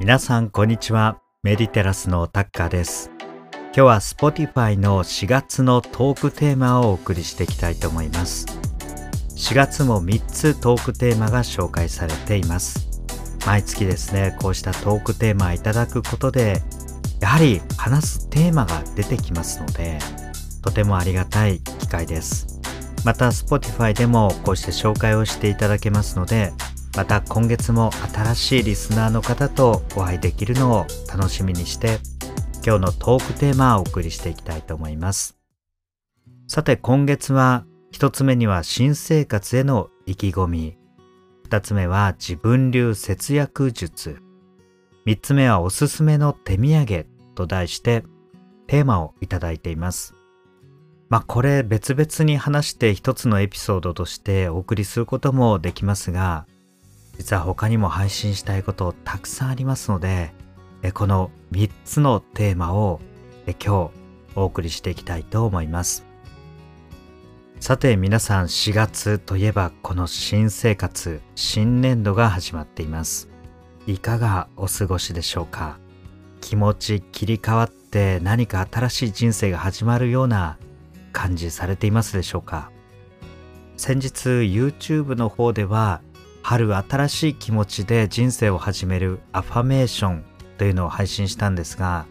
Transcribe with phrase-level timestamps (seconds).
[0.00, 1.20] 皆さんこんにちは。
[1.42, 3.10] メディテラスのタッカーです。
[3.66, 8.46] 今日は Spotify の4月のトークテーマをお送りしていきたいと思います。
[9.36, 12.88] 4月も3つトークテーマが紹介されています。
[13.46, 16.62] 毎月ですねこうしたトークテーマいただくことで
[17.20, 19.98] やはり話すテーマが出てきますので
[20.62, 22.60] とてもありがたい機会です。
[23.04, 26.52] また Spotify でもこうして紹介をしていただけますので
[26.94, 31.98] また今月も新しいリスナーの方とお会いできるのを楽しみにして
[32.64, 35.38] 今日のトークテーマをお送りしていきたいと思います。
[36.46, 40.76] さて今月は一つ目には新生活への意気込み。
[41.44, 44.18] 二つ目は自分流節約術。
[45.04, 48.04] 三つ目はおすすめの手土産と題して
[48.66, 50.14] テーマをいただいています。
[51.08, 56.46] まあこれ別々に話して一つのエピソードとしてお送りすることもできますが
[57.22, 60.32] 実は他にも配信したいことたくさんありますので
[60.92, 63.00] この3つのテーマを
[63.46, 63.90] 今日
[64.34, 66.04] お送りしていきたいと思います。
[67.60, 73.28] さて皆さん4月といえばこの新生活新年度が始まっています。
[73.86, 75.78] いかがお過ごしでしょうか？
[76.40, 80.58] 気持ち切り替わって何か新しい人生が始まるような
[81.12, 82.72] 感じされていますでしょうか？
[83.76, 86.00] 先日 YouTube の方では
[86.42, 90.24] 春新しい気持ちで人生を始めるアファメーション
[90.58, 92.06] というのを配信したんですが、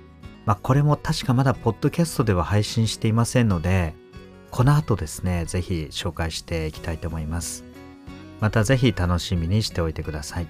[0.46, 3.94] まあ、これも確かまだポッドキャストでは配信していませんので
[4.50, 7.64] この後ですねぜひ紹介していきたいと思います。
[8.40, 10.48] またぜひ楽しみにしておいてください。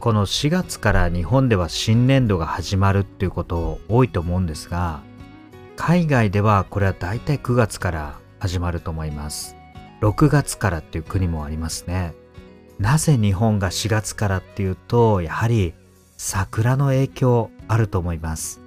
[0.00, 5.00] この4月から日本では新年度が始まるっていうこと多いと思うんですが
[5.76, 9.56] 海外ではこれは大体9月から始まると思います。
[10.02, 12.14] 6月からっていう国もありますね。
[12.78, 15.74] なぜ日本が4月からっていうとやはり
[16.16, 18.60] 桜の影響あると思います。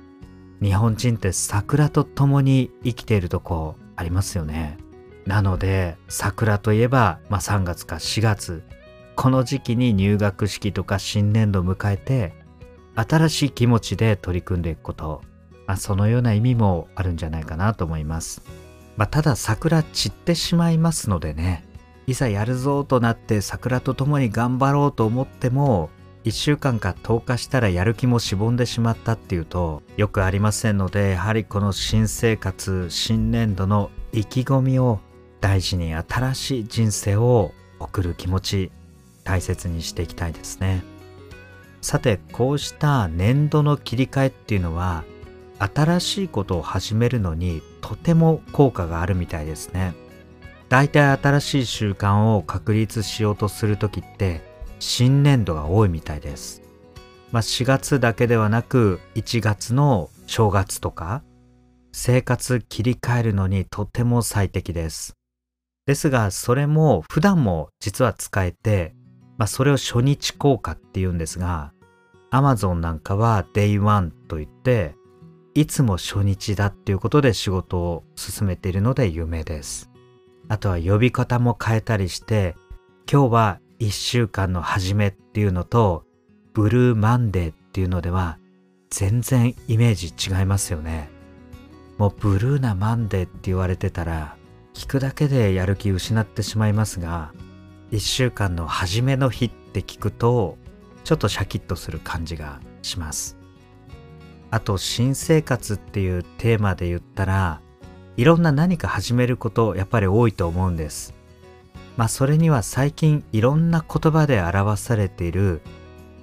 [0.61, 4.77] 日本人って桜と共に生きているとこありますよね。
[5.25, 8.63] なので桜といえば、まあ、3月か4月
[9.15, 12.33] この時期に入学式とか新年度を迎えて
[12.95, 15.21] 新しい気持ちで取り組んでいくこと、
[15.67, 18.41] まあ、そのような意味もあるんじゃないかなと思います、
[18.97, 21.68] まあ、ただ桜散ってしまいますのでね
[22.09, 25.91] いざやるぞとなって桜と共に頑張ろうと思っても
[26.23, 34.99] 1週間か10日したらやる気もしぼんでしまったっていうとよくありませんのでやはりこの新生活新年度の意気込みを
[35.39, 38.71] 大事に新しい人生を送る気持ち
[39.23, 40.83] 大切にしていきたいですね。
[41.81, 45.03] さてこうした年度の切り替えっていうのは
[45.59, 49.93] 新しいことを始めるのにとても効果があるみたいですね。
[50.69, 54.41] 大体新しい習慣を確立しようとする時って
[54.79, 56.61] 新年度が多いみたいです。
[57.31, 61.23] まあ、4月だけではなく1月の正月とか
[61.91, 65.15] 生活切り替えるのにとても最適です。
[65.87, 68.93] ですがそれも普段も実は使えて、
[69.39, 71.73] まあ、それを初日効果っていうんですが
[72.31, 74.95] Amazon なんかは Day1 といって
[75.55, 79.89] いつも初日だっていうことで仕事を進めているので有名です。
[80.49, 82.55] あとは呼び方も変えたりして、
[83.09, 86.03] 今日は1週間の始めっていうのと、
[86.53, 88.39] ブルーマンデーっていうのでは、
[88.89, 91.09] 全然イメージ違いますよね。
[91.99, 94.35] もうブルーなマンデーって言われてたら、
[94.73, 97.31] 聞くだけでやる気失ってしまいますが、
[97.91, 100.57] 1週間の初めの日って聞くと、
[101.03, 103.37] ちょっとシャキッとする感じがします。
[104.49, 107.61] あと、新生活っていうテーマで言ったら、
[108.19, 111.13] いろんな何か始めることやっぱり多いと思うんです。
[111.95, 115.61] まあそれには最近いろんな言葉で表されている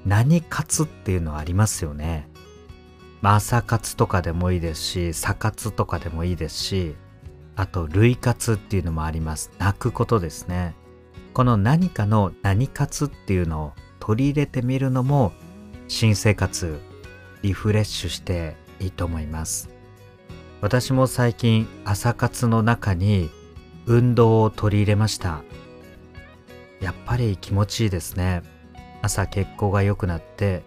[0.05, 2.29] 何活っていうのはありますよね。
[3.23, 6.95] まあ朝活とかでもいいですし、差活とかでもいいですし、
[7.57, 9.51] あと類活っていうのもあります。
[9.57, 10.75] 泣くことですね。
[11.33, 15.33] この何かの何活っていうのを取り入れてみるのも
[15.89, 16.79] 新生活
[17.41, 19.76] リフレッシュしていいと思います。
[20.67, 23.31] 私も最近朝活の中に
[23.87, 25.45] 運動を取り入れました。
[26.81, 28.43] やっぱり気持ちいいですね。
[29.01, 30.65] 朝血行が良くなって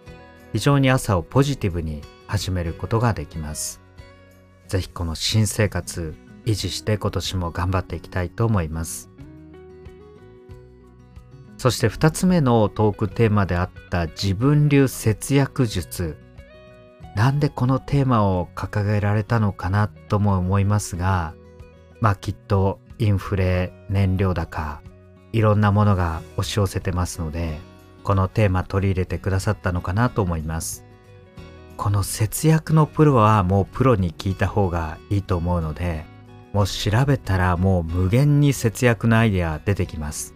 [0.54, 3.82] 非常に朝をポジティブに始めることができます。
[4.68, 6.14] ぜひこの新生活
[6.46, 9.10] 維持して今年も頑張っていきたいと思います。
[11.58, 16.16] そして2つ目のトークテーマであった自分流節約術。
[17.14, 21.34] なんでこのテーマを掲げられたのかなとも思いますが、
[22.00, 24.80] まあきっとインフレ、燃料高、
[25.32, 27.58] いろんなものが押し寄せてますので、
[28.02, 30.84] このテーマ取り入れてくださったのかなと思います。
[31.80, 36.04] この節約のプロはもうプロに聞いた方がいいと思うので
[36.52, 40.34] もう調べたらもう無限に節約のアイデア出てきます。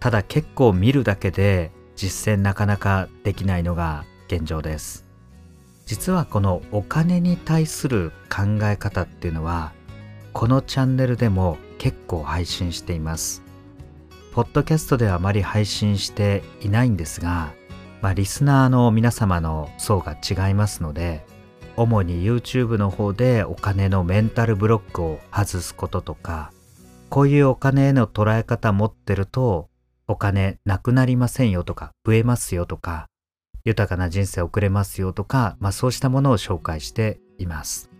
[0.00, 5.03] ただ結構見るだけで実践なかなかできないのが現状です。
[5.86, 9.72] 実はこのお金に対する考え方っていうのは
[10.32, 13.44] このチャンネルでも結構配信しています。
[14.34, 17.52] ポッドキャストではあまり配信していないんですが、
[18.02, 21.24] まあ、リスナーの皆様の層が違いますので
[21.76, 26.50] 主に YouTube の方でお金のメンタルブロックを外すこととか
[27.10, 29.68] こういうお金への捉え方持ってると
[30.08, 33.06] お金なくなりませんよとか増えますよとか
[33.64, 37.90] 豊かな人生を送れますよとか、まあ、そうしたものを紹介しています。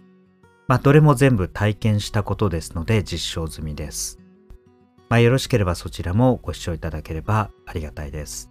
[0.66, 4.19] まあ、どれも全部体験したことですので実証済みです。
[5.08, 8.50] まあ、よろしければそちらもご視聴いただければありがたいです。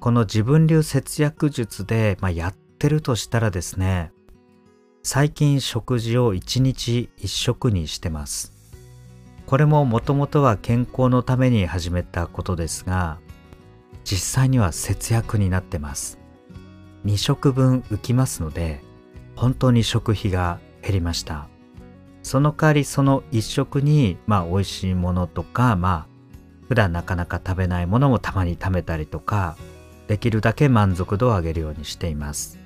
[0.00, 4.12] この自分流節約術で、まあ、やってるとしたらですね、
[5.02, 8.52] 最近食事を1日1食にしてます。
[9.46, 13.18] これももともとは健康のために始めたことですが、
[14.10, 16.18] 実際には節約になってます。
[17.04, 18.80] 2食分浮きますので、
[19.36, 21.46] 本当に食費が減りました。
[22.22, 29.58] その代わりその1食に、まあ美味しいものとか、まあ普段なかなか食べないものもたまに食べたりとか、
[30.06, 32.58] できるだけ満足度を上げるようにしています。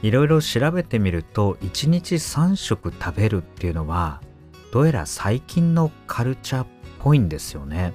[0.00, 4.22] いろいろ調べてみると、1日3食食べるっていうのは、
[4.72, 6.66] どうやら最近のカルチャーっ
[7.00, 7.92] ぽいんですよね。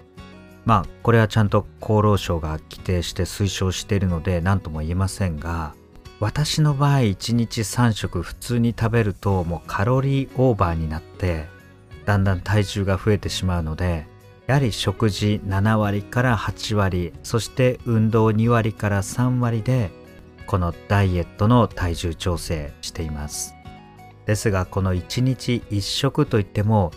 [0.65, 5.73] まあこれはちゃんと厚労省が規定して推奨しているので何とも言えませんが
[6.19, 11.47] 私の場合1日3食普通に食べるともうカロリーオーバーになって
[12.05, 14.07] だんだん体重が増えてしまうので
[14.47, 19.91] やはり食事7割から8割そして運動2割から3割で
[20.45, 23.55] このダイエットの体重調整しています。
[24.25, 26.91] ですがこの1日1食といっても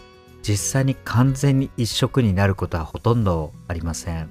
[0.46, 4.30] 実際に完全に一食になることはほとんどありません。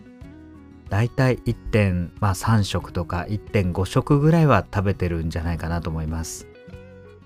[0.87, 6.47] だいたい1.3食とか1.5食ぐらいは食べてるんじゃないかなと思います。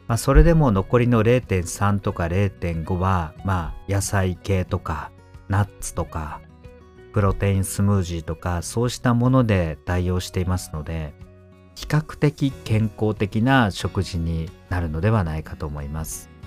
[0.08, 5.12] まあ、それでも残りの0.3とか0.5は、まあ、野菜系とか
[5.50, 6.42] ナッツとか
[7.14, 11.14] プロテインスムージーとかそうしたもので代用していますので
[11.76, 16.39] 比較的健康的な食事になるのではないかと思います。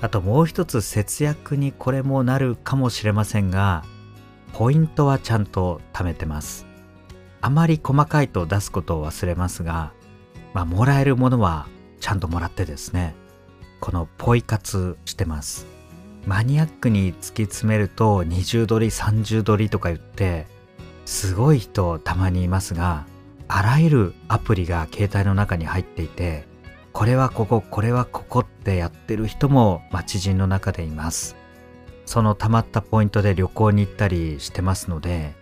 [0.00, 3.84] あともう一つ節約にこれもなるかもしれませんが、
[4.52, 6.66] ポイントはちゃんと貯めてます。
[7.40, 9.92] あまり細かいと出すことを忘れますが、
[10.54, 11.68] まあ、もらえるものは
[12.00, 13.14] ちゃんともらってですね、
[13.80, 15.66] このポイ活してます。
[16.26, 20.46] マニアックに突き詰めると20ドリ30ドリとか言って、
[21.06, 23.06] すごい人たまにいますが、
[23.46, 26.47] あらゆるアプリが携帯の中に入っていて、
[26.98, 31.36] これはここ、これはここってやってる人も、まあ、知人の中でいます。
[32.06, 35.36] その溜まったポイントで旅行に行ったりしてますので、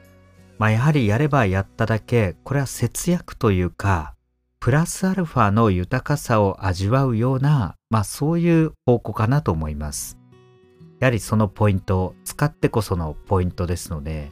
[0.59, 4.15] まあ、やはりやればやっただけ、これは節約というか、
[4.61, 10.19] プラスアルファの豊かさを味わうような、まあそういう方向かなと思います。
[11.01, 14.31] やはりそのポイント、使ってこそのポイントですので、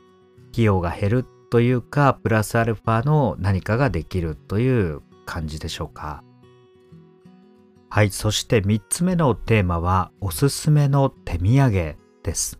[0.52, 6.22] 費用が減るというか、プラスアルファの何かができるという感じでしょうか。
[7.94, 12.58] はい、そして3つ目のテーマはおすすめの手土産です。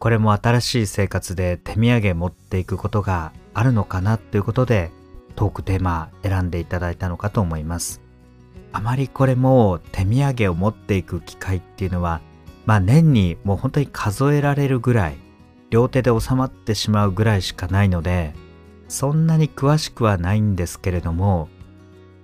[0.00, 4.90] これも新しい生活で手土産持っていくことがあるのかなということで
[5.36, 8.00] トークテーマ選んでいただいたのかと思います。
[8.72, 12.20] あまりこれも手土産を持っていく機会っていうのは
[12.66, 15.18] まあ年にもう本当に数えられるぐらい
[15.70, 18.34] 両手で収まってしまうぐらいしかないので
[18.88, 21.48] そんなに詳しくはないんですけれども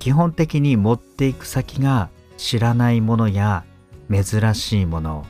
[0.00, 3.64] 基本的に持っていく先が知らないものや
[4.10, 5.26] 珍しいもの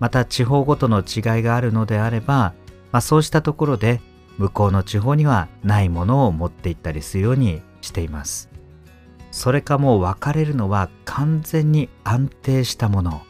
[0.00, 2.54] また地方ごとの違いがあるのであれば、
[2.90, 4.00] まあ、そうしたところで
[4.38, 8.48] 向こうの地方にはないものを持っていったりするようにしています。
[9.30, 13.22] それかもう分かれるのは完全に安定したもの。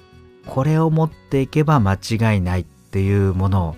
[0.46, 3.76] これを持っていけば間違いないっていうもの。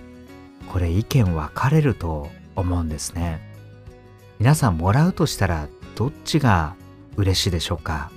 [0.71, 3.41] これ意見分かれると思うんですね。
[4.39, 6.75] 皆さんもらうとしたらどっちが
[7.15, 8.11] 嬉しいでしょうか？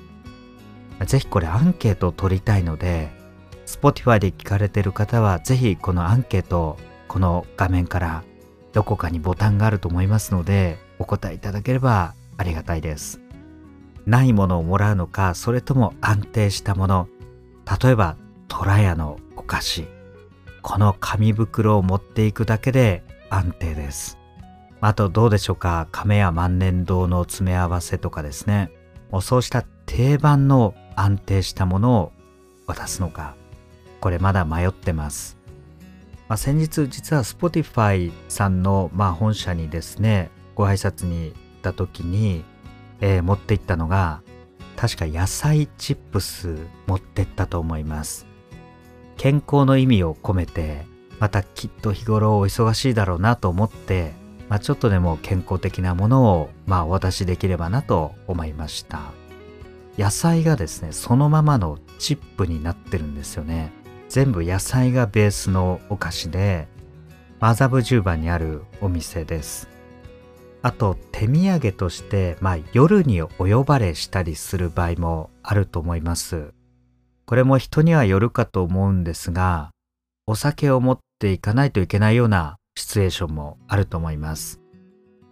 [1.07, 3.11] ぜひこれアンケートを取りたいので、
[3.67, 8.25] Spotify で聞かれている方はぜひこのアンケートこの画面から
[8.73, 13.21] どこかにボタンがあると思いますのでお答えいただければありがたいです。
[14.07, 17.09] ないものをもらうのか、それとも安定したもの、
[17.83, 18.17] 例えば
[18.49, 19.87] トラヤのお菓子、
[20.63, 24.19] この紙袋を持っていくだけで安定です。
[24.81, 28.71] あとどうでしょうか亀や万年堂の詰め合わせとかですね
[29.21, 32.13] そうした定番の安定したものを
[32.67, 33.35] 渡すのか。
[34.01, 35.37] これまだ迷ってます、
[36.29, 42.45] まあ、先日実は Spotify さんのまあ本社にですねご挨拶に行った時に、
[43.01, 44.23] えー、持って行ったのが
[44.77, 48.27] 確か野菜チップス持ってったと思います。
[49.17, 50.87] 健康の意味を込めて
[51.19, 54.13] またきっと日頃お忙しいだろうなと思って
[54.49, 59.18] まあ、ちょっとでも健康的なものを、まあ、お渡しできればなと思いました。
[59.99, 63.73] 野菜がですねそのままのチップになってるんですよね
[64.09, 66.69] 全部野菜がベースのお菓子で
[67.41, 69.69] 麻布十番にあるお店です
[70.63, 76.53] あと手土産として、まあ、夜にお呼ばれしたりする場合もあると思います
[77.27, 79.71] これも人にはよるかと思うんですが
[80.27, 84.61] お酒を持っていかないといけないようなシチュエーションもあると思います。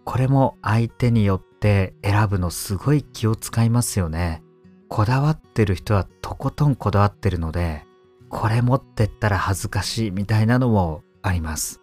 [0.03, 4.41] これも相手によって選ぶのすごい気を使いますよね。
[4.89, 7.85] こだわってる人はとことんこだわってるので、
[8.29, 11.81] これ持ってったら恥ずかしいみたいなのもあります。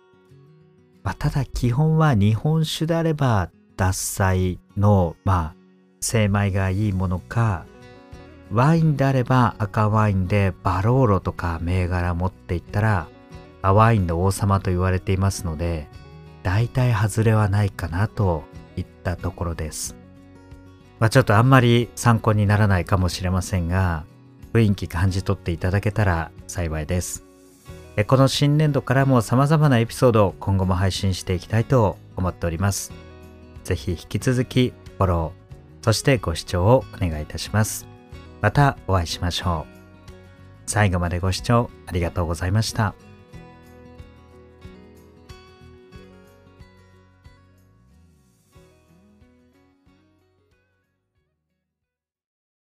[1.02, 5.54] まあ、ただ基本は日本酒であれば獺祭のまあ
[6.00, 7.66] 精米がいいものか
[8.50, 13.08] ワインであれば赤ワインでバローロとか銘柄持っていったら
[13.62, 15.88] ワインの王様と言われていますので、
[16.42, 18.44] 大体外れはないかなと
[18.76, 19.96] いったところです。
[21.00, 24.04] まあ、ちょっとあんまり参考にならないかもしれませんが、
[24.52, 27.24] 雰囲気感じ取っていただけたら幸いです。
[28.06, 32.92] この新年度からも様々なエピソードを今後も配信していきたいと思っております。
[33.62, 37.86] ぜひ引き続きフォロー、そしてご視聴をお願いいたします。
[38.40, 39.74] またお会いしましょう。
[40.66, 42.94] 最後までご視聴ありがとうございました。